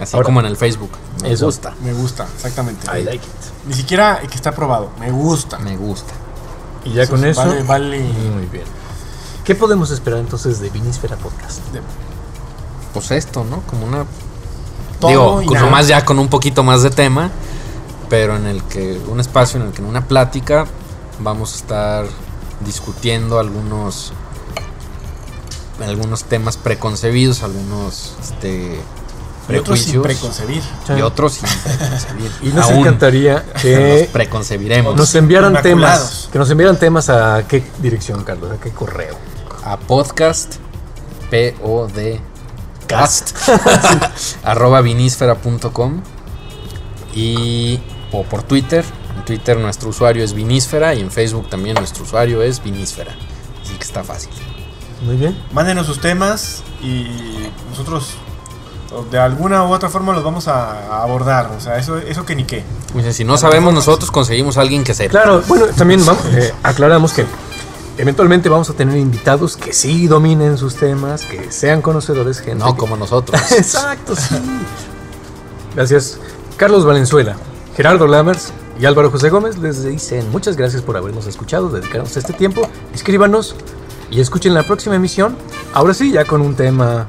[0.00, 0.90] Así Ahora- como en el Facebook.
[1.22, 1.46] Me Eso.
[1.46, 1.74] gusta.
[1.84, 2.86] Me gusta, exactamente.
[2.86, 3.66] I like it.
[3.68, 4.90] Ni siquiera que está probado.
[4.98, 5.58] Me gusta.
[5.58, 6.12] Me gusta.
[6.84, 7.40] Y ya Eso con eso.
[7.46, 8.00] vale- vale.
[8.00, 8.64] Muy bien.
[9.44, 11.58] ¿Qué podemos esperar entonces de Vinísfera Podcast?
[11.72, 11.82] De-
[12.94, 13.60] Pues esto, ¿no?
[13.62, 14.04] Como una
[14.98, 15.66] todo Digo, y con- nada.
[15.66, 17.30] nomás ya con un poquito más de tema,
[18.08, 20.66] pero en el que un espacio en el que en una plática
[21.20, 22.06] vamos a estar
[22.64, 24.12] discutiendo algunos
[25.88, 28.80] algunos temas preconcebidos, algunos este
[29.48, 30.62] Y otros sin prejuicios preconcebir.
[30.98, 32.30] y otros sin preconcebir.
[32.42, 36.28] Y nos Aún encantaría los que preconcebiremos nos enviaran temas.
[36.32, 39.16] Que nos enviaran temas a qué dirección, Carlos, a qué correo.
[39.64, 40.56] a podcast
[41.30, 42.20] P O D
[42.90, 43.36] podcast
[44.44, 46.02] arroba vinísfera.com
[47.14, 47.80] y
[48.12, 48.84] o por Twitter.
[49.16, 53.12] En Twitter nuestro usuario es vinísfera y en Facebook también nuestro usuario es vinísfera.
[53.62, 54.30] Así que está fácil.
[55.02, 55.36] Muy bien.
[55.52, 57.06] Mándenos sus temas y
[57.70, 58.16] nosotros
[59.10, 61.50] de alguna u otra forma los vamos a, abordar.
[61.56, 62.64] O sea, eso, eso que ni qué.
[62.92, 65.10] Pues, si no sabemos nosotros, conseguimos a alguien que sepa.
[65.10, 67.24] Claro, bueno, también vamos, eh, aclaramos que
[67.98, 72.64] eventualmente vamos a tener invitados que sí dominen sus temas, que sean conocedores, gente.
[72.64, 73.40] No que- como nosotros.
[73.52, 74.36] Exacto, sí.
[75.74, 76.18] Gracias.
[76.56, 77.36] Carlos Valenzuela,
[77.76, 82.32] Gerardo Lammers y Álvaro José Gómez les dicen muchas gracias por habernos escuchado, dedicarnos este
[82.32, 82.68] tiempo.
[82.92, 83.54] Escríbanos
[84.10, 85.36] y escuchen la próxima emisión.
[85.72, 87.06] Ahora sí, ya con un tema,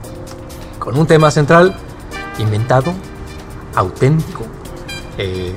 [0.79, 1.75] con un tema central,
[2.39, 2.93] inventado,
[3.75, 4.43] auténtico,
[5.17, 5.53] eh,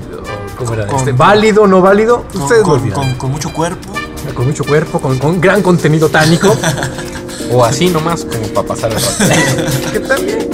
[0.57, 0.87] ¿cómo era?
[0.87, 2.23] Con- Este, válido, no válido.
[2.31, 3.93] Con, Ustedes lo con- con- con mucho cuerpo.
[4.33, 6.55] Con mucho cuerpo, con, con gran contenido tánico.
[7.51, 9.91] o así nomás como para pasar el rato.
[9.93, 10.49] que también.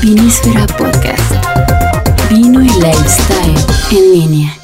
[0.00, 1.32] Vinísfera Podcast.
[2.30, 3.56] Vino y lifestyle
[3.90, 4.56] en línea.